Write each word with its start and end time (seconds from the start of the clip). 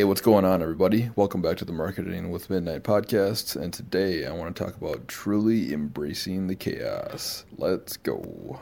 Hey, 0.00 0.04
what's 0.04 0.22
going 0.22 0.46
on, 0.46 0.62
everybody? 0.62 1.10
Welcome 1.14 1.42
back 1.42 1.58
to 1.58 1.66
the 1.66 1.74
Marketing 1.74 2.30
with 2.30 2.48
Midnight 2.48 2.84
podcast. 2.84 3.54
And 3.54 3.70
today 3.70 4.24
I 4.24 4.32
want 4.32 4.56
to 4.56 4.64
talk 4.64 4.74
about 4.74 5.08
truly 5.08 5.74
embracing 5.74 6.46
the 6.46 6.54
chaos. 6.54 7.44
Let's 7.58 7.98
go. 7.98 8.58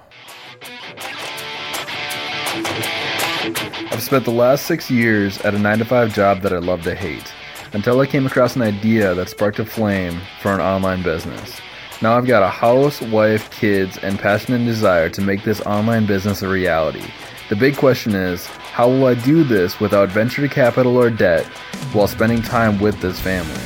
I've 3.92 4.02
spent 4.02 4.24
the 4.24 4.32
last 4.32 4.66
six 4.66 4.90
years 4.90 5.38
at 5.42 5.54
a 5.54 5.60
9 5.60 5.78
to 5.78 5.84
5 5.84 6.12
job 6.12 6.40
that 6.40 6.52
I 6.52 6.58
love 6.58 6.82
to 6.82 6.96
hate 6.96 7.32
until 7.72 8.00
I 8.00 8.06
came 8.06 8.26
across 8.26 8.56
an 8.56 8.62
idea 8.62 9.14
that 9.14 9.28
sparked 9.28 9.60
a 9.60 9.64
flame 9.64 10.20
for 10.42 10.52
an 10.52 10.60
online 10.60 11.04
business. 11.04 11.60
Now 12.02 12.18
I've 12.18 12.26
got 12.26 12.42
a 12.42 12.48
house, 12.48 13.00
wife, 13.00 13.48
kids, 13.52 13.96
and 13.98 14.18
passion 14.18 14.54
and 14.54 14.66
desire 14.66 15.08
to 15.10 15.20
make 15.20 15.44
this 15.44 15.60
online 15.60 16.04
business 16.04 16.42
a 16.42 16.48
reality. 16.48 17.08
The 17.48 17.56
big 17.56 17.78
question 17.78 18.14
is 18.14 18.44
how 18.44 18.88
will 18.90 19.06
I 19.06 19.14
do 19.14 19.42
this 19.42 19.80
without 19.80 20.10
venture 20.10 20.46
capital 20.48 20.98
or 20.98 21.08
debt 21.08 21.46
while 21.94 22.06
spending 22.06 22.42
time 22.42 22.78
with 22.78 23.00
this 23.00 23.18
family? 23.18 23.62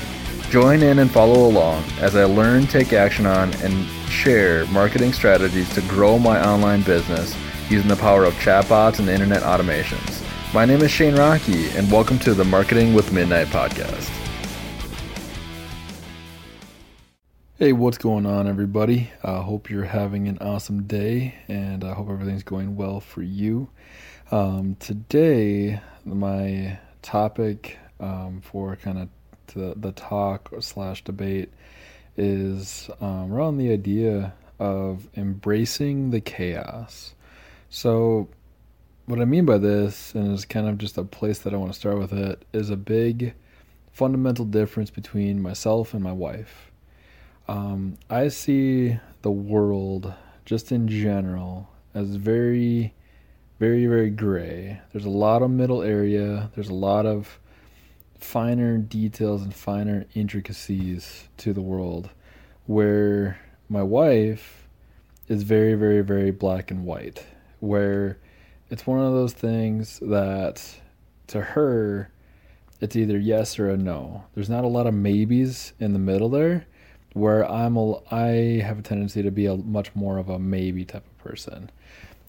Join 0.51 0.85
in 0.85 1.01
and 1.01 1.11
follow 1.11 1.49
along 1.49 1.83
as 1.99 2.15
I 2.15 2.23
learn, 2.23 2.69
take 2.69 2.93
action 2.93 3.27
on, 3.27 3.53
and 3.55 3.85
share 4.09 4.67
marketing 4.67 5.13
strategies 5.13 5.69
to 5.75 5.81
grow 5.83 6.17
my 6.17 6.41
online 6.47 6.83
business 6.83 7.37
using 7.69 7.89
the 7.89 7.97
power 7.97 8.23
of 8.23 8.35
chatbots 8.35 9.01
and 9.01 9.09
internet 9.09 9.43
automations. 9.43 10.23
My 10.55 10.65
name 10.65 10.83
is 10.83 10.93
Shane 10.93 11.17
Rocky, 11.17 11.69
and 11.71 11.91
welcome 11.91 12.21
to 12.21 12.35
the 12.35 12.45
Marketing 12.45 12.95
with 12.95 13.13
Midnight 13.13 13.49
podcast. 13.49 14.22
Hey, 17.63 17.73
what's 17.73 17.97
going 17.97 18.27
on, 18.27 18.49
everybody? 18.49 19.13
I 19.23 19.29
uh, 19.29 19.43
hope 19.43 19.71
you're 19.71 19.85
having 19.85 20.27
an 20.27 20.37
awesome 20.41 20.83
day, 20.83 21.37
and 21.47 21.85
I 21.85 21.95
hope 21.95 22.11
everything's 22.11 22.43
going 22.43 22.75
well 22.75 22.99
for 22.99 23.23
you. 23.23 23.69
Um, 24.33 24.75
today, 24.81 25.81
my 26.05 26.81
topic 27.03 27.79
um, 28.01 28.41
for 28.41 28.75
kind 28.75 28.99
of 28.99 29.09
the, 29.55 29.75
the 29.77 29.93
talk 29.93 30.53
slash 30.59 31.05
debate 31.05 31.53
is 32.17 32.91
um, 33.01 33.33
around 33.33 33.59
the 33.59 33.71
idea 33.71 34.35
of 34.59 35.07
embracing 35.17 36.11
the 36.11 36.21
chaos. 36.21 37.15
So, 37.71 38.29
what 39.07 39.21
I 39.21 39.25
mean 39.25 39.45
by 39.45 39.59
this, 39.59 40.17
and 40.17 40.35
it's 40.35 40.45
kind 40.45 40.67
of 40.67 40.79
just 40.79 40.99
a 40.99 41.05
place 41.05 41.39
that 41.39 41.55
I 41.55 41.59
want 41.59 41.73
to 41.73 41.79
start 41.79 41.97
with 41.97 42.13
it, 42.13 42.45
is 42.53 42.71
a 42.71 42.77
big 42.77 43.35
fundamental 43.93 44.47
difference 44.47 44.91
between 44.91 45.41
myself 45.41 45.95
and 45.95 46.03
my 46.03 46.11
wife. 46.11 46.72
Um, 47.49 47.99
I 48.09 48.29
see 48.29 48.99
the 49.23 49.31
world 49.31 50.13
just 50.45 50.73
in 50.73 50.89
general 50.89 51.69
as 51.95 52.17
very 52.17 52.95
very 53.59 53.87
very 53.87 54.11
gray. 54.11 54.81
There's 54.93 55.05
a 55.05 55.11
lot 55.11 55.43
of 55.43 55.51
middle 55.51 55.83
area. 55.83 56.51
There's 56.55 56.69
a 56.69 56.75
lot 56.75 57.07
of 57.07 57.39
finer 58.19 58.79
details 58.79 59.43
and 59.43 59.55
finer 59.55 60.07
intricacies 60.15 61.29
to 61.37 61.53
the 61.53 61.61
world 61.61 62.11
where 62.67 63.41
my 63.69 63.83
wife 63.83 64.69
is 65.29 65.43
very 65.43 65.75
very 65.75 66.01
very 66.01 66.31
black 66.31 66.71
and 66.71 66.85
white 66.85 67.25
where 67.61 68.19
it's 68.71 68.87
one 68.87 69.01
of 69.01 69.13
those 69.13 69.33
things 69.33 69.99
that 70.01 70.81
to 71.27 71.41
her 71.41 72.11
it's 72.81 72.97
either 72.97 73.17
yes 73.17 73.61
or 73.61 73.71
a 73.71 73.77
no. 73.77 74.25
There's 74.35 74.51
not 74.51 74.65
a 74.65 74.69
lot 74.69 74.89
of 74.89 74.95
maybes 74.95 75.73
in 75.79 75.93
the 75.93 76.01
middle 76.01 76.29
there 76.29 76.67
where 77.15 77.51
I'm 77.51 77.77
a, 77.77 77.99
I 78.13 78.63
have 78.65 78.79
a 78.79 78.83
tendency 78.83 79.23
to 79.23 79.31
be 79.31 79.47
a 79.47 79.57
much 79.57 79.95
more 79.95 80.19
of 80.19 80.29
a 80.29 80.39
maybe 80.39 80.85
type 80.85 81.05
of 81.07 81.19
person. 81.19 81.71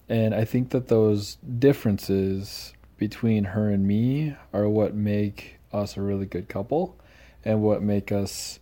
And 0.08 0.34
I 0.34 0.44
think 0.44 0.70
that 0.70 0.88
those 0.88 1.36
differences 1.58 2.74
between 2.98 3.44
her 3.44 3.70
and 3.70 3.86
me 3.86 4.36
are 4.52 4.68
what 4.68 4.94
make 4.94 5.58
us 5.72 5.96
a 5.96 6.02
really 6.02 6.26
good 6.26 6.48
couple 6.48 6.96
and 7.44 7.62
what 7.62 7.82
make 7.82 8.12
us 8.12 8.60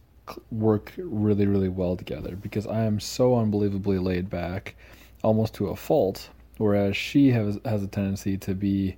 work 0.51 0.93
really, 0.97 1.47
really 1.47 1.69
well 1.69 1.97
together 1.97 2.37
because 2.37 2.67
I 2.67 2.85
am 2.85 3.01
so 3.01 3.37
unbelievably 3.37 3.99
laid 3.99 4.31
back, 4.31 4.77
almost 5.23 5.55
to 5.55 5.69
a 5.69 5.77
fault, 5.77 6.31
whereas 6.59 6.97
she 6.97 7.31
has, 7.31 7.59
has 7.65 7.83
a 7.83 7.89
tendency 7.89 8.37
to 8.39 8.55
be 8.55 8.97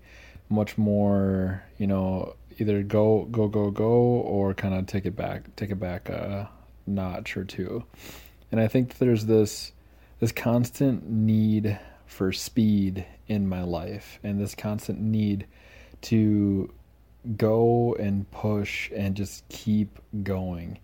much 0.51 0.77
more, 0.77 1.65
you 1.79 1.87
know, 1.87 2.37
either 2.59 2.83
go, 2.83 3.25
go, 3.31 3.49
go, 3.49 3.71
go, 3.71 3.91
or 3.91 4.55
kind 4.55 4.75
of 4.75 4.87
take 4.87 5.07
it 5.07 5.17
back, 5.17 5.55
take 5.57 5.71
it 5.71 5.81
back 5.81 6.09
a 6.09 6.49
notch 6.87 7.37
or 7.37 7.45
two. 7.45 7.85
And 8.51 8.61
I 8.61 8.69
think 8.69 8.99
there's 8.99 9.27
this, 9.27 9.73
this 10.21 10.33
constant 10.33 11.09
need 11.09 11.79
for 12.07 12.33
speed 12.33 13.07
in 13.27 13.49
my 13.49 13.63
life 13.63 14.19
and 14.23 14.41
this 14.41 14.55
constant 14.55 15.01
need 15.01 15.47
to 16.03 16.73
go 17.37 17.97
and 17.99 18.31
push 18.31 18.91
and 18.95 19.17
just 19.17 19.49
keep 19.49 19.99
going. 20.23 20.79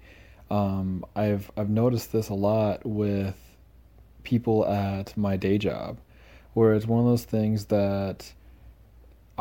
Um, 0.50 1.04
I've 1.14 1.50
I've 1.56 1.70
noticed 1.70 2.12
this 2.12 2.28
a 2.28 2.34
lot 2.34 2.84
with 2.84 3.36
people 4.24 4.66
at 4.66 5.16
my 5.16 5.36
day 5.36 5.58
job, 5.58 5.98
where 6.54 6.74
it's 6.74 6.86
one 6.86 7.00
of 7.00 7.06
those 7.06 7.24
things 7.24 7.66
that 7.66 8.32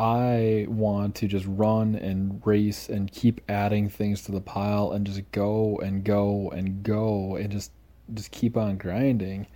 I 0.00 0.66
want 0.68 1.14
to 1.16 1.28
just 1.28 1.44
run 1.46 1.94
and 1.94 2.40
race 2.44 2.88
and 2.88 3.12
keep 3.12 3.42
adding 3.50 3.90
things 3.90 4.22
to 4.22 4.32
the 4.32 4.40
pile 4.40 4.92
and 4.92 5.06
just 5.06 5.30
go 5.30 5.78
and 5.82 6.02
go 6.02 6.50
and 6.50 6.82
go 6.82 7.36
and 7.36 7.50
just 7.50 7.70
just 8.14 8.30
keep 8.30 8.56
on 8.56 8.78
grinding. 8.78 9.46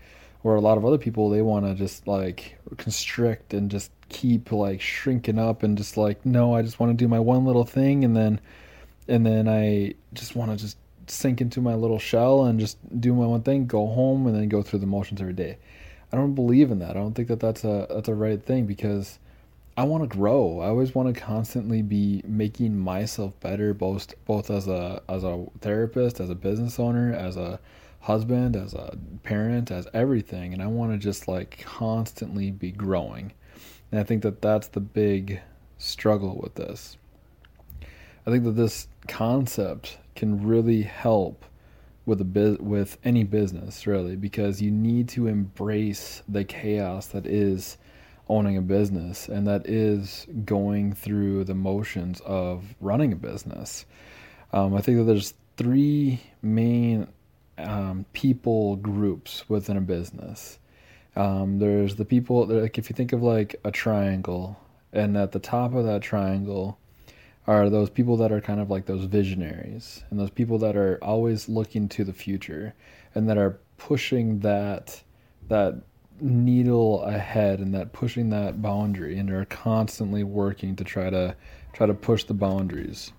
Where 0.43 0.57
a 0.57 0.61
lot 0.61 0.77
of 0.77 0.85
other 0.85 0.99
people 0.99 1.31
they 1.31 1.41
want 1.41 1.65
to 1.65 1.75
just 1.75 2.07
like 2.07 2.59
constrict 2.77 3.55
and 3.55 3.71
just 3.71 3.91
keep 4.11 4.53
like 4.53 4.83
shrinking 4.83 5.39
up 5.39 5.63
and 5.63 5.79
just 5.79 5.97
like 5.97 6.25
no 6.27 6.55
i 6.55 6.61
just 6.61 6.79
want 6.79 6.91
to 6.91 6.95
do 6.95 7.09
my 7.09 7.19
one 7.19 7.47
little 7.47 7.65
thing 7.65 8.05
and 8.05 8.15
then 8.15 8.39
and 9.09 9.25
then 9.25 9.49
i 9.49 9.95
just 10.13 10.37
want 10.37 10.51
to 10.51 10.57
just 10.57 10.77
sink 11.07 11.41
into 11.41 11.61
my 11.61 11.75
little 11.75 11.99
shell 11.99 12.45
and 12.45 12.61
just 12.61 12.79
do 13.01 13.15
my 13.15 13.27
one 13.27 13.43
thing 13.43 13.67
go 13.67 13.87
home 13.87 14.27
and 14.27 14.37
then 14.37 14.49
go 14.49 14.63
through 14.63 14.79
the 14.79 14.87
motions 14.87 15.21
every 15.21 15.33
day. 15.33 15.59
I 16.13 16.17
don't 16.17 16.35
believe 16.35 16.71
in 16.71 16.79
that. 16.79 16.91
I 16.91 16.95
don't 16.95 17.15
think 17.15 17.29
that 17.29 17.41
that's 17.41 17.65
a 17.65 17.87
that's 17.91 18.09
a 18.09 18.15
right 18.15 18.43
thing 18.43 18.67
because 18.67 19.19
i 19.77 19.83
want 19.83 20.03
to 20.03 20.17
grow 20.17 20.61
i 20.61 20.67
always 20.67 20.95
want 20.95 21.13
to 21.13 21.21
constantly 21.21 21.83
be 21.83 22.23
making 22.27 22.79
myself 22.79 23.39
better 23.41 23.75
both 23.75 24.15
both 24.25 24.51
as 24.51 24.69
a 24.69 25.03
as 25.09 25.25
a 25.25 25.47
therapist 25.61 26.21
as 26.21 26.31
a 26.31 26.35
business 26.35 26.79
owner 26.79 27.13
as 27.13 27.37
a 27.37 27.59
husband, 28.05 28.55
as 28.55 28.75
a 28.75 28.99
parent, 29.23 29.71
as 29.71 29.89
everything. 29.95 30.53
And 30.53 30.63
I 30.63 30.67
want 30.67 30.93
to 30.93 30.99
just 30.99 31.27
like 31.27 31.63
constantly 31.65 32.51
be 32.51 32.71
growing. 32.71 33.33
And 33.91 33.99
I 33.99 34.05
think 34.05 34.23
that 34.23 34.43
that's 34.43 34.69
the 34.69 34.81
big 34.81 35.41
struggle 35.79 36.39
with 36.43 36.55
this. 36.55 36.99
I 38.27 38.31
think 38.31 38.45
that 38.45 38.53
this 38.53 38.89
concept 39.09 39.99
can 40.15 40.47
really 40.47 40.83
help 40.83 41.47
with 42.05 42.21
a 42.21 42.25
biz- 42.25 42.59
with 42.59 42.99
any 43.05 43.25
business 43.25 43.87
really 43.87 44.17
because 44.17 44.61
you 44.61 44.71
need 44.71 45.09
to 45.09 45.27
embrace 45.27 46.23
the 46.29 46.45
chaos 46.45 47.07
that 47.07 47.27
is 47.27 47.79
owning 48.29 48.57
a 48.57 48.63
business 48.63 49.29
and 49.29 49.47
that 49.47 49.69
is 49.69 50.27
going 50.45 50.93
through 50.93 51.45
the 51.45 51.55
motions 51.55 52.21
of 52.25 52.75
running 52.81 53.13
a 53.13 53.17
business. 53.17 53.85
Um, 54.53 54.75
I 54.75 54.81
think 54.81 54.99
that 54.99 55.05
there's 55.05 55.35
three 55.57 56.21
main 56.43 57.09
um, 57.59 58.07
people 58.13 58.77
groups 58.77 59.49
within 59.49 59.77
a 59.77 59.81
business. 59.81 60.59
Um, 61.17 61.59
there's 61.59 61.97
the 61.97 62.05
people 62.05 62.47
like 62.47 62.79
if 62.79 62.91
you 62.91 62.95
think 62.95 63.13
of 63.13 63.23
like 63.23 63.57
a 63.65 63.71
triangle, 63.71 64.59
and 64.93 65.17
at 65.17 65.33
the 65.33 65.39
top 65.39 65.75
of 65.75 65.85
that 65.85 66.03
triangle 66.03 66.79
are 67.47 67.69
those 67.69 67.91
people 67.91 68.17
that 68.17 68.33
are 68.33 68.41
kind 68.41 68.61
of 68.61 68.71
like 68.71 68.87
those 68.87 69.05
visionaries 69.05 70.03
and 70.11 70.19
those 70.19 70.31
people 70.31 70.59
that 70.59 70.77
are 70.77 70.99
always 71.03 71.49
looking 71.49 71.89
to 71.89 72.05
the 72.05 72.13
future 72.13 72.75
and 73.15 73.29
that 73.29 73.37
are 73.37 73.59
pushing 73.77 74.41
that 74.41 75.03
that 75.49 75.83
needle 76.21 77.03
ahead 77.05 77.61
and 77.61 77.75
that 77.75 77.93
pushing 77.93 78.31
that 78.31 78.63
boundary 78.63 79.19
and 79.19 79.31
are 79.31 79.45
constantly 79.47 80.25
working 80.25 80.77
to 80.77 80.85
try 80.85 81.11
to 81.11 81.35
try 81.73 81.87
to 81.87 81.95
push 81.95 82.25
the 82.25 82.35
boundaries 82.35 83.13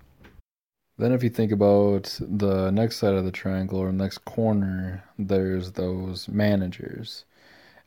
then, 0.98 1.12
if 1.12 1.22
you 1.22 1.28
think 1.28 1.52
about 1.52 2.18
the 2.20 2.70
next 2.70 2.96
side 2.96 3.12
of 3.14 3.24
the 3.26 3.30
triangle 3.30 3.78
or 3.78 3.92
next 3.92 4.24
corner, 4.24 5.04
there's 5.18 5.72
those 5.72 6.26
managers. 6.26 7.26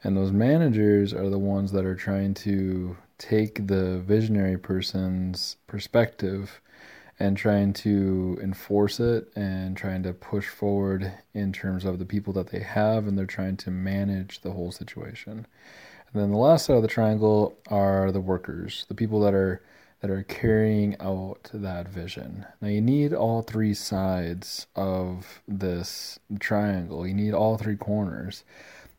And 0.04 0.16
those 0.16 0.32
managers 0.32 1.12
are 1.14 1.30
the 1.30 1.40
ones 1.40 1.72
that 1.72 1.86
are 1.86 1.96
trying 1.96 2.36
to 2.36 2.96
take 3.18 3.66
the 3.68 4.00
visionary 4.00 4.58
person's 4.58 5.58
perspective 5.66 6.62
and 7.20 7.36
trying 7.36 7.74
to 7.74 8.40
enforce 8.42 9.00
it 9.00 9.30
and 9.36 9.76
trying 9.76 10.04
to 10.04 10.14
push 10.14 10.48
forward 10.48 11.12
in 11.34 11.52
terms 11.52 11.84
of 11.84 12.00
the 12.00 12.06
people 12.06 12.32
that 12.34 12.48
they 12.48 12.62
have 12.62 13.08
and 13.08 13.18
they're 13.18 13.26
trying 13.26 13.58
to 13.58 13.70
manage 13.70 14.42
the 14.42 14.52
whole 14.52 14.72
situation. 14.72 15.46
And 16.12 16.22
then 16.22 16.32
the 16.32 16.38
last 16.38 16.66
side 16.66 16.78
of 16.78 16.82
the 16.82 16.88
triangle 16.88 17.58
are 17.68 18.12
the 18.12 18.22
workers, 18.22 18.86
the 18.88 18.96
people 18.96 19.20
that 19.22 19.34
are 19.34 19.62
that 20.02 20.10
are 20.10 20.24
carrying 20.24 20.96
out 21.02 21.50
that 21.54 21.90
vision. 21.90 22.46
Now, 22.62 22.70
you 22.70 22.80
need 22.80 23.14
all 23.14 23.42
three 23.42 23.74
sides 23.74 24.68
of 24.76 25.42
this 25.46 26.20
triangle, 26.40 27.06
you 27.06 27.14
need 27.14 27.34
all 27.34 27.58
three 27.58 27.76
corners, 27.76 28.46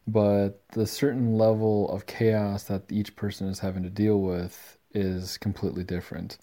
but 0.07 0.63
the 0.73 0.87
certain 0.87 1.39
level 1.39 1.91
of 1.91 2.05
chaos 2.05 2.65
that 2.65 2.83
each 2.91 3.17
person 3.17 3.49
is 3.49 3.61
having 3.61 3.83
to 3.83 3.89
deal 3.91 4.21
with 4.21 4.77
is 4.93 5.39
completely 5.39 5.85
different. 5.85 6.37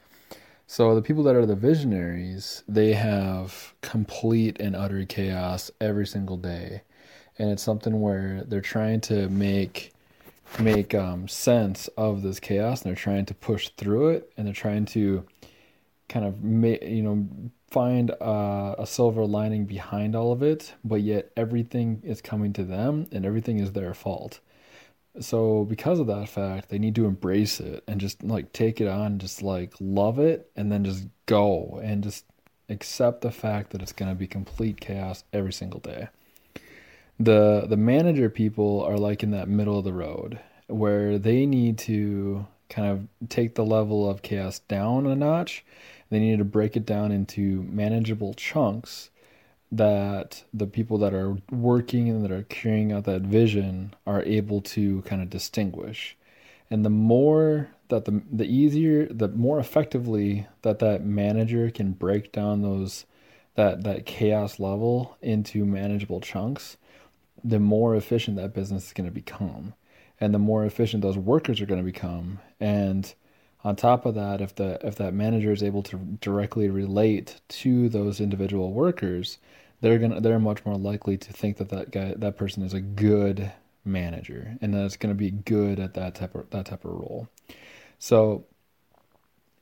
So 0.69 0.93
the 0.93 1.01
people 1.01 1.23
that 1.23 1.35
are 1.35 1.45
the 1.45 1.55
visionaries, 1.55 2.63
they 2.67 2.91
have 2.93 3.73
complete 3.81 4.59
and 4.59 4.75
utter 4.75 5.05
chaos 5.05 5.71
every 5.79 6.05
single 6.05 6.35
day, 6.35 6.81
and 7.39 7.49
it's 7.49 7.63
something 7.63 8.01
where 8.01 8.43
they're 8.45 8.59
trying 8.59 8.99
to 9.01 9.29
make 9.29 9.93
make 10.59 10.93
um, 10.93 11.29
sense 11.29 11.87
of 11.97 12.21
this 12.21 12.41
chaos, 12.41 12.81
and 12.81 12.89
they're 12.89 13.01
trying 13.01 13.25
to 13.27 13.33
push 13.33 13.69
through 13.77 14.09
it, 14.09 14.33
and 14.35 14.45
they're 14.45 14.53
trying 14.53 14.85
to 14.87 15.25
kind 16.09 16.25
of 16.25 16.43
make 16.43 16.83
you 16.83 17.01
know 17.01 17.25
find 17.71 18.09
a, 18.09 18.75
a 18.79 18.85
silver 18.85 19.25
lining 19.25 19.65
behind 19.65 20.17
all 20.17 20.33
of 20.33 20.43
it, 20.43 20.73
but 20.83 21.01
yet 21.01 21.31
everything 21.37 22.01
is 22.03 22.21
coming 22.21 22.51
to 22.51 22.65
them, 22.65 23.07
and 23.13 23.25
everything 23.25 23.59
is 23.59 23.71
their 23.71 23.93
fault. 23.93 24.41
So 25.19 25.65
because 25.65 25.99
of 25.99 26.07
that 26.07 26.29
fact, 26.29 26.69
they 26.69 26.79
need 26.79 26.95
to 26.95 27.05
embrace 27.05 27.59
it 27.59 27.83
and 27.87 27.99
just 27.99 28.23
like 28.23 28.53
take 28.53 28.79
it 28.81 28.87
on, 28.87 29.19
just 29.19 29.41
like 29.41 29.73
love 29.79 30.19
it 30.19 30.49
and 30.55 30.71
then 30.71 30.83
just 30.83 31.07
go 31.25 31.79
and 31.83 32.03
just 32.03 32.25
accept 32.69 33.21
the 33.21 33.31
fact 33.31 33.71
that 33.71 33.81
it's 33.81 33.93
going 33.93 34.11
to 34.11 34.15
be 34.15 34.27
complete 34.27 34.79
chaos 34.79 35.23
every 35.33 35.53
single 35.53 35.79
day. 35.79 36.09
The 37.19 37.65
the 37.67 37.77
manager 37.77 38.29
people 38.29 38.83
are 38.83 38.97
like 38.97 39.23
in 39.23 39.31
that 39.31 39.49
middle 39.49 39.79
of 39.79 39.85
the 39.85 39.93
road 39.93 40.39
where 40.67 41.17
they 41.17 41.45
need 41.45 41.77
to 41.79 42.45
kind 42.69 42.87
of 42.87 43.29
take 43.29 43.55
the 43.55 43.65
level 43.65 44.09
of 44.09 44.21
chaos 44.21 44.59
down 44.59 45.07
a 45.07 45.15
notch. 45.15 45.65
They 46.09 46.19
need 46.19 46.37
to 46.37 46.45
break 46.45 46.77
it 46.77 46.85
down 46.85 47.11
into 47.11 47.63
manageable 47.63 48.33
chunks 48.33 49.09
that 49.71 50.43
the 50.53 50.67
people 50.67 50.97
that 50.99 51.13
are 51.13 51.37
working 51.51 52.09
and 52.09 52.23
that 52.23 52.31
are 52.31 52.43
carrying 52.43 52.91
out 52.91 53.03
that 53.03 53.21
vision 53.21 53.93
are 54.05 54.23
able 54.23 54.61
to 54.61 55.01
kind 55.03 55.21
of 55.21 55.29
distinguish. 55.29 56.15
And 56.69 56.85
the 56.85 56.89
more 56.89 57.69
that 57.89 58.05
the 58.05 58.21
the 58.31 58.45
easier, 58.45 59.07
the 59.07 59.27
more 59.29 59.59
effectively 59.59 60.47
that 60.61 60.79
that 60.79 61.05
manager 61.05 61.69
can 61.69 61.91
break 61.91 62.31
down 62.31 62.61
those 62.61 63.05
that 63.55 63.83
that 63.83 64.05
chaos 64.05 64.59
level 64.59 65.17
into 65.21 65.65
manageable 65.65 66.21
chunks, 66.21 66.77
the 67.43 67.59
more 67.59 67.95
efficient 67.95 68.37
that 68.37 68.53
business 68.53 68.87
is 68.87 68.93
going 68.93 69.07
to 69.07 69.13
become, 69.13 69.73
and 70.19 70.33
the 70.33 70.39
more 70.39 70.65
efficient 70.65 71.01
those 71.01 71.17
workers 71.17 71.61
are 71.61 71.65
going 71.65 71.79
to 71.79 71.91
become. 71.91 72.39
And 72.59 73.13
on 73.67 73.75
top 73.75 74.05
of 74.05 74.15
that, 74.15 74.39
if 74.39 74.55
the 74.55 74.79
if 74.81 74.95
that 74.95 75.13
manager 75.13 75.51
is 75.51 75.61
able 75.61 75.83
to 75.83 75.97
directly 76.21 76.69
relate 76.69 77.41
to 77.49 77.89
those 77.89 78.21
individual 78.21 78.71
workers, 78.71 79.39
they're 79.81 79.99
gonna 79.99 80.21
they're 80.21 80.39
much 80.39 80.65
more 80.65 80.77
likely 80.77 81.17
to 81.17 81.33
think 81.33 81.57
that 81.57 81.67
that 81.67 81.91
guy 81.91 82.13
that 82.15 82.37
person 82.37 82.63
is 82.63 82.73
a 82.73 82.79
good 82.79 83.51
manager 83.83 84.57
and 84.61 84.73
that 84.73 84.85
it's 84.85 84.95
going 84.95 85.13
to 85.13 85.17
be 85.17 85.31
good 85.31 85.79
at 85.79 85.95
that 85.95 86.15
type 86.15 86.33
of 86.33 86.49
that 86.51 86.65
type 86.67 86.85
of 86.85 86.91
role. 86.91 87.27
So 87.99 88.45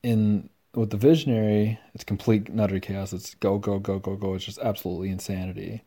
in 0.04 0.52
with 0.76 0.92
the 0.92 0.98
visionary, 0.98 1.80
it's 1.96 2.04
complete 2.04 2.54
nutter 2.54 2.80
chaos. 2.80 3.12
It's 3.12 3.34
go 3.34 3.58
go 3.58 3.80
go 3.80 3.98
go 3.98 4.16
go. 4.16 4.36
It's 4.36 4.46
just 4.46 4.60
absolutely 4.60 5.10
insanity. 5.10 5.84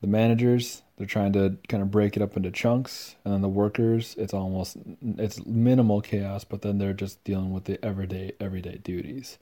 The 0.00 0.06
managers, 0.06 0.82
they're 0.96 1.06
trying 1.06 1.32
to 1.34 1.56
kind 1.68 1.82
of 1.82 1.90
break 1.90 2.16
it 2.16 2.22
up 2.22 2.36
into 2.36 2.50
chunks, 2.50 3.16
and 3.24 3.34
then 3.34 3.42
the 3.42 3.48
workers, 3.48 4.14
it's 4.18 4.32
almost 4.32 4.76
it's 5.02 5.44
minimal 5.44 6.00
chaos, 6.00 6.44
but 6.44 6.62
then 6.62 6.78
they're 6.78 6.94
just 6.94 7.22
dealing 7.24 7.52
with 7.52 7.64
the 7.64 7.82
everyday 7.84 8.32
everyday 8.40 8.78
duties. 8.78 9.38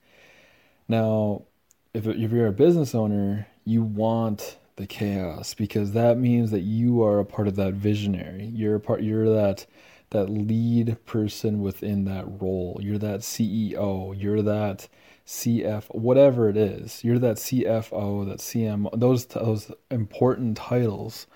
Now, 0.89 1.43
if 1.95 2.07
if 2.07 2.33
you're 2.33 2.47
a 2.47 2.53
business 2.53 2.95
owner, 2.95 3.47
you 3.65 3.83
want 3.83 4.59
the 4.77 4.87
chaos 4.87 5.55
because 5.55 5.93
that 5.93 6.19
means 6.19 6.51
that 6.53 6.61
you 6.61 7.03
are 7.03 7.19
a 7.19 7.25
part 7.25 7.49
of 7.49 7.57
that 7.57 7.75
visionary. 7.75 8.47
You're 8.47 8.77
a 8.77 8.81
part. 8.81 9.03
You're 9.03 9.29
that 9.35 9.67
that 10.11 10.31
lead 10.31 10.97
person 11.05 11.61
within 11.61 12.05
that 12.05 12.25
role. 12.41 12.79
You're 12.83 12.99
that 12.99 13.21
CEO. 13.21 14.15
You're 14.21 14.43
that 14.43 14.89
CF, 15.27 15.95
whatever 15.95 16.49
it 16.49 16.57
is. 16.57 17.05
You're 17.05 17.19
that 17.19 17.37
CFO, 17.37 18.27
that 18.29 18.39
CM. 18.39 18.89
Those 18.99 19.27
those 19.27 19.71
important 19.91 20.57
titles, 20.57 21.27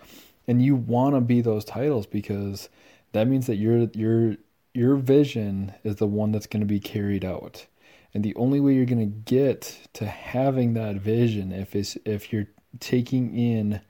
and 0.46 0.62
you 0.62 0.76
want 0.76 1.14
to 1.14 1.20
be 1.20 1.40
those 1.40 1.64
titles 1.64 2.06
because 2.06 2.68
that 3.12 3.28
means 3.28 3.46
that 3.46 3.56
your 3.56 3.88
your 3.94 4.36
your 4.74 4.96
vision 4.96 5.74
is 5.84 5.96
the 5.96 6.06
one 6.06 6.32
that's 6.32 6.46
going 6.46 6.60
to 6.62 6.66
be 6.66 6.80
carried 6.80 7.24
out. 7.24 7.66
And 8.14 8.24
the 8.24 8.34
only 8.36 8.60
way 8.60 8.74
you're 8.74 8.84
going 8.86 8.98
to 8.98 9.32
get 9.32 9.88
to 9.94 10.06
having 10.06 10.74
that 10.74 10.96
vision 10.96 11.52
if 11.52 11.74
it's 11.74 11.96
if 12.04 12.32
you're 12.32 12.48
taking 12.80 13.36
in 13.36 13.80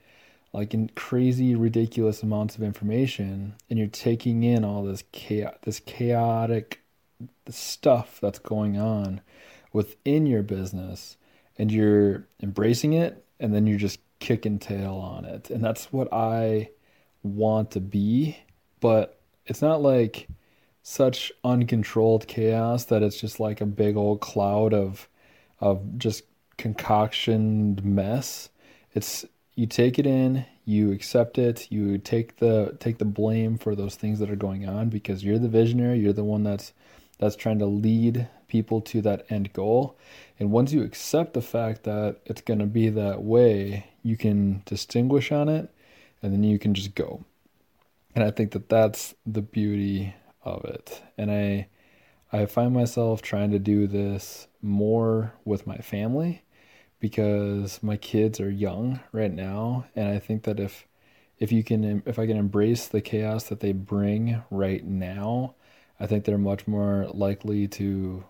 like 0.52 0.74
in 0.74 0.90
crazy 0.94 1.54
ridiculous 1.54 2.22
amounts 2.22 2.56
of 2.56 2.62
information 2.62 3.54
and 3.70 3.78
you're 3.78 3.88
taking 3.88 4.42
in 4.42 4.64
all 4.64 4.82
this 4.84 5.04
chaos 5.12 5.54
this 5.62 5.80
chaotic 5.80 6.82
stuff 7.48 8.18
that's 8.20 8.38
going 8.38 8.78
on 8.78 9.20
within 9.72 10.26
your 10.26 10.42
business 10.42 11.16
and 11.58 11.70
you're 11.70 12.26
embracing 12.42 12.92
it 12.92 13.24
and 13.40 13.54
then 13.54 13.66
you're 13.66 13.78
just 13.78 14.00
kicking 14.20 14.58
tail 14.58 14.94
on 14.94 15.24
it. 15.24 15.50
And 15.50 15.64
that's 15.64 15.92
what 15.92 16.08
I 16.12 16.70
want 17.22 17.72
to 17.72 17.80
be, 17.80 18.38
but 18.80 19.20
it's 19.46 19.62
not 19.62 19.82
like 19.82 20.28
such 20.82 21.32
uncontrolled 21.44 22.26
chaos 22.26 22.84
that 22.86 23.02
it's 23.02 23.20
just 23.20 23.38
like 23.40 23.60
a 23.60 23.66
big 23.66 23.96
old 23.96 24.20
cloud 24.20 24.74
of 24.74 25.08
of 25.60 25.96
just 25.96 26.24
concoctioned 26.58 27.84
mess. 27.84 28.48
It's 28.94 29.24
you 29.54 29.66
take 29.66 29.98
it 29.98 30.06
in, 30.06 30.44
you 30.64 30.92
accept 30.92 31.38
it, 31.38 31.70
you 31.70 31.98
take 31.98 32.36
the 32.36 32.76
take 32.80 32.98
the 32.98 33.04
blame 33.04 33.58
for 33.58 33.74
those 33.74 33.96
things 33.96 34.18
that 34.18 34.30
are 34.30 34.36
going 34.36 34.68
on 34.68 34.88
because 34.88 35.24
you're 35.24 35.38
the 35.38 35.48
visionary, 35.48 35.98
you're 35.98 36.12
the 36.12 36.24
one 36.24 36.42
that's 36.42 36.72
that's 37.18 37.36
trying 37.36 37.58
to 37.58 37.66
lead 37.66 38.28
people 38.48 38.80
to 38.80 39.00
that 39.02 39.24
end 39.30 39.52
goal. 39.52 39.96
And 40.38 40.50
once 40.50 40.72
you 40.72 40.82
accept 40.82 41.34
the 41.34 41.42
fact 41.42 41.84
that 41.84 42.16
it's 42.24 42.40
going 42.40 42.58
to 42.58 42.66
be 42.66 42.88
that 42.90 43.22
way, 43.22 43.86
you 44.02 44.16
can 44.16 44.62
distinguish 44.64 45.30
on 45.30 45.48
it 45.48 45.70
and 46.22 46.32
then 46.32 46.42
you 46.42 46.58
can 46.58 46.74
just 46.74 46.94
go. 46.94 47.24
And 48.14 48.24
I 48.24 48.30
think 48.30 48.52
that 48.52 48.68
that's 48.68 49.14
the 49.26 49.42
beauty 49.42 50.14
of 50.44 50.64
it. 50.64 51.02
And 51.18 51.30
I 51.30 51.68
I 52.32 52.46
find 52.46 52.72
myself 52.72 53.20
trying 53.20 53.50
to 53.50 53.58
do 53.58 53.86
this 53.86 54.46
more 54.62 55.34
with 55.44 55.66
my 55.66 55.78
family 55.78 56.42
because 57.02 57.82
my 57.84 57.98
kids 57.98 58.40
are 58.40 58.50
young 58.50 59.00
right 59.12 59.34
now 59.34 59.86
and 59.96 60.08
I 60.08 60.20
think 60.20 60.44
that 60.44 60.60
if 60.60 60.88
if 61.38 61.52
you 61.52 61.64
can 61.64 62.02
if 62.06 62.18
I 62.20 62.26
can 62.26 62.38
embrace 62.38 62.88
the 62.88 63.02
chaos 63.02 63.44
that 63.46 63.60
they 63.60 63.72
bring 63.72 64.42
right 64.50 64.84
now, 64.86 65.56
I 66.00 66.06
think 66.08 66.24
they're 66.24 66.38
much 66.38 66.68
more 66.68 67.08
likely 67.12 67.68
to 67.68 68.24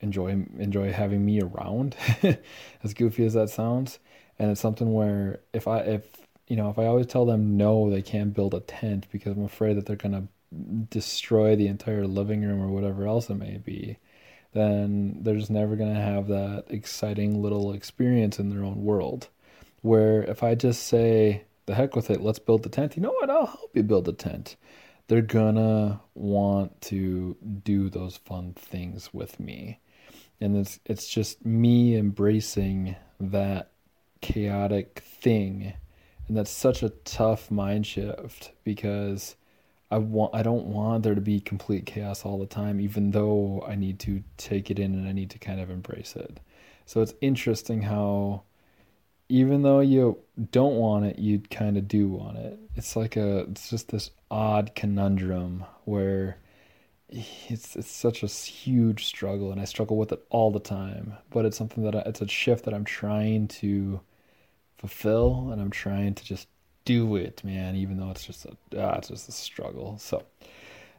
enjoy 0.00 0.30
enjoy 0.58 0.92
having 0.92 1.24
me 1.26 1.40
around 1.42 1.96
as 2.84 2.94
goofy 2.94 3.26
as 3.26 3.34
that 3.34 3.50
sounds. 3.50 3.98
And 4.38 4.52
it's 4.52 4.60
something 4.60 4.94
where 4.94 5.40
if 5.52 5.68
I 5.68 5.80
if 5.80 6.04
you 6.48 6.56
know 6.56 6.70
if 6.70 6.78
I 6.78 6.86
always 6.86 7.06
tell 7.08 7.26
them 7.26 7.56
no 7.56 7.90
they 7.90 8.02
can't 8.02 8.34
build 8.34 8.54
a 8.54 8.60
tent 8.60 9.08
because 9.12 9.36
I'm 9.36 9.44
afraid 9.44 9.76
that 9.76 9.86
they're 9.86 9.96
going 9.96 10.12
to 10.12 10.28
destroy 10.90 11.56
the 11.56 11.68
entire 11.68 12.06
living 12.06 12.42
room 12.42 12.60
or 12.62 12.68
whatever 12.68 13.06
else 13.06 13.30
it 13.30 13.34
may 13.36 13.58
be, 13.58 13.98
then 14.52 15.18
they're 15.20 15.36
just 15.36 15.50
never 15.50 15.76
going 15.76 15.94
to 15.94 16.00
have 16.00 16.28
that 16.28 16.64
exciting 16.68 17.42
little 17.42 17.72
experience 17.72 18.38
in 18.38 18.50
their 18.50 18.64
own 18.64 18.84
world. 18.84 19.28
Where 19.80 20.22
if 20.22 20.42
I 20.42 20.54
just 20.54 20.86
say, 20.86 21.44
the 21.66 21.74
heck 21.74 21.96
with 21.96 22.10
it, 22.10 22.20
let's 22.20 22.38
build 22.38 22.62
the 22.62 22.68
tent, 22.68 22.96
you 22.96 23.02
know 23.02 23.12
what, 23.12 23.30
I'll 23.30 23.46
help 23.46 23.70
you 23.74 23.82
build 23.82 24.08
a 24.08 24.12
tent. 24.12 24.56
They're 25.08 25.22
gonna 25.22 26.00
want 26.14 26.80
to 26.82 27.36
do 27.64 27.88
those 27.88 28.16
fun 28.16 28.54
things 28.54 29.12
with 29.12 29.40
me. 29.40 29.80
And 30.40 30.56
it's 30.56 30.80
it's 30.84 31.08
just 31.08 31.44
me 31.44 31.96
embracing 31.96 32.96
that 33.20 33.72
chaotic 34.20 35.00
thing. 35.00 35.74
And 36.28 36.36
that's 36.36 36.50
such 36.50 36.82
a 36.82 36.90
tough 36.90 37.50
mind 37.50 37.86
shift 37.86 38.52
because 38.64 39.36
I 39.92 39.98
want 39.98 40.34
I 40.34 40.42
don't 40.42 40.66
want 40.66 41.02
there 41.04 41.14
to 41.14 41.20
be 41.20 41.40
complete 41.40 41.86
chaos 41.86 42.24
all 42.24 42.38
the 42.38 42.46
time, 42.46 42.80
even 42.80 43.10
though 43.12 43.64
I 43.68 43.74
need 43.76 43.98
to 44.00 44.24
take 44.38 44.70
it 44.70 44.78
in 44.78 44.94
and 44.94 45.06
I 45.08 45.12
need 45.12 45.30
to 45.30 45.38
kind 45.38 45.60
of 45.60 45.70
embrace 45.70 46.16
it. 46.16 46.40
So 46.86 47.02
it's 47.02 47.14
interesting 47.20 47.82
how 47.82 48.44
even 49.28 49.62
though 49.62 49.80
you 49.80 50.18
don't 50.50 50.76
want 50.76 51.06
it, 51.06 51.18
you 51.18 51.40
kind 51.40 51.76
of 51.78 51.88
do 51.88 52.08
want 52.08 52.38
it. 52.38 52.58
It's 52.76 52.96
like 52.96 53.16
a 53.16 53.40
it's 53.50 53.70
just 53.70 53.88
this 53.90 54.10
odd 54.30 54.74
conundrum 54.74 55.64
where 55.84 56.38
it's 57.08 57.76
it's 57.76 57.90
such 57.90 58.22
a 58.22 58.26
huge 58.26 59.04
struggle 59.06 59.52
and 59.52 59.60
I 59.60 59.64
struggle 59.66 59.96
with 59.98 60.12
it 60.12 60.24
all 60.30 60.50
the 60.50 60.60
time. 60.60 61.14
But 61.30 61.44
it's 61.46 61.58
something 61.58 61.84
that 61.84 61.94
I, 61.96 62.00
it's 62.06 62.20
a 62.22 62.28
shift 62.28 62.64
that 62.64 62.74
I'm 62.74 62.84
trying 62.84 63.48
to 63.48 64.00
fulfill 64.78 65.50
and 65.52 65.60
I'm 65.62 65.70
trying 65.70 66.14
to 66.14 66.24
just 66.24 66.48
do 66.84 67.16
it, 67.16 67.42
man, 67.44 67.76
even 67.76 67.98
though 67.98 68.10
it's 68.10 68.24
just 68.24 68.44
a 68.46 68.56
ah, 68.78 68.96
it's 68.98 69.08
just 69.08 69.28
a 69.28 69.32
struggle. 69.32 69.98
So 69.98 70.24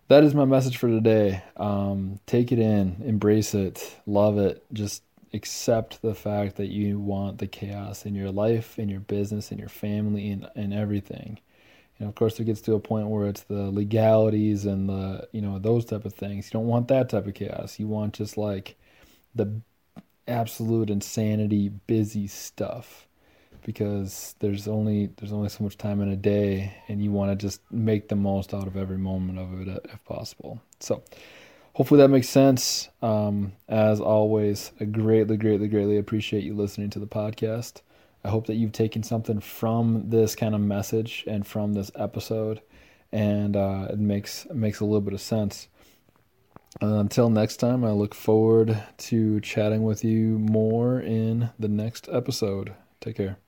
that 0.08 0.24
is 0.24 0.36
my 0.36 0.46
message 0.46 0.78
for 0.78 0.88
today. 0.88 1.44
Um, 1.58 2.20
take 2.26 2.52
it 2.52 2.60
in, 2.60 2.98
embrace 3.06 3.54
it, 3.54 3.96
love 4.06 4.38
it. 4.38 4.64
Just 4.74 5.04
accept 5.34 6.02
the 6.02 6.14
fact 6.14 6.58
that 6.58 6.68
you 6.68 7.00
want 7.00 7.40
the 7.40 7.48
chaos 7.48 8.06
in 8.06 8.14
your 8.14 8.32
life, 8.32 8.78
in 8.78 8.90
your 8.90 9.00
business, 9.00 9.52
in 9.52 9.58
your 9.58 9.70
family, 9.70 10.30
in 10.30 10.48
in 10.56 10.74
everything. 10.74 11.40
And 12.00 12.10
of 12.10 12.16
course, 12.16 12.40
it 12.40 12.46
gets 12.46 12.62
to 12.62 12.74
a 12.74 12.80
point 12.80 13.08
where 13.08 13.28
it's 13.28 13.44
the 13.44 13.72
legalities 13.72 14.66
and 14.66 14.90
the 14.90 15.28
you 15.32 15.42
know 15.42 15.60
those 15.60 15.86
type 15.86 16.06
of 16.06 16.14
things. 16.14 16.48
You 16.48 16.52
don't 16.52 16.68
want 16.68 16.88
that 16.90 17.10
type 17.10 17.28
of 17.28 17.34
chaos. 17.34 17.80
You 17.80 17.88
want 17.88 18.14
just 18.14 18.38
like 18.38 18.76
the 19.36 19.62
absolute 20.28 20.90
insanity 20.90 21.70
busy 21.70 22.28
stuff 22.28 23.08
because 23.64 24.36
there's 24.40 24.68
only 24.68 25.08
there's 25.18 25.34
only 25.34 25.50
so 25.50 25.64
much 25.64 25.78
time 25.78 26.02
in 26.02 26.10
a 26.10 26.16
day 26.16 26.76
and 26.88 27.04
you 27.04 27.12
want 27.12 27.32
to 27.32 27.36
just 27.36 27.62
make 27.72 28.10
the 28.10 28.16
most 28.16 28.54
out 28.54 28.68
of 28.68 28.78
every 28.78 28.98
moment 28.98 29.40
of 29.40 29.68
it 29.68 29.86
if 29.94 30.04
possible 30.06 30.62
so 30.80 31.02
hopefully 31.74 32.00
that 32.00 32.10
makes 32.10 32.30
sense 32.30 32.90
um, 33.02 33.54
as 33.68 34.00
always 34.00 34.72
i 34.80 34.86
greatly 34.86 35.38
greatly 35.38 35.68
greatly 35.68 35.98
appreciate 35.98 36.44
you 36.44 36.54
listening 36.54 36.90
to 36.90 37.00
the 37.00 37.08
podcast 37.08 37.82
i 38.24 38.30
hope 38.30 38.48
that 38.48 38.56
you've 38.56 38.72
taken 38.72 39.04
something 39.04 39.40
from 39.40 40.10
this 40.10 40.36
kind 40.36 40.56
of 40.56 40.62
message 40.62 41.24
and 41.28 41.46
from 41.46 41.74
this 41.74 41.92
episode 41.96 42.62
and 43.12 43.56
uh, 43.56 43.88
it 43.90 44.00
makes 44.00 44.46
it 44.46 44.56
makes 44.56 44.80
a 44.80 44.86
little 44.86 45.02
bit 45.02 45.14
of 45.14 45.22
sense 45.22 45.68
uh, 46.82 46.98
until 46.98 47.30
next 47.30 47.58
time, 47.58 47.84
I 47.84 47.92
look 47.92 48.16
forward 48.16 48.82
to 48.98 49.40
chatting 49.42 49.84
with 49.84 50.04
you 50.04 50.40
more 50.40 51.00
in 51.00 51.52
the 51.60 51.68
next 51.68 52.10
episode. 52.12 52.74
Take 53.00 53.18
care. 53.18 53.43